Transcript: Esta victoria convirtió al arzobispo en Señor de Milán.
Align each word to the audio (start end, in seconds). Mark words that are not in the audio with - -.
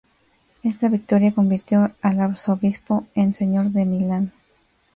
Esta 0.63 0.89
victoria 0.89 1.31
convirtió 1.31 1.91
al 2.01 2.19
arzobispo 2.21 3.05
en 3.13 3.35
Señor 3.35 3.67
de 3.69 3.85
Milán. 3.85 4.31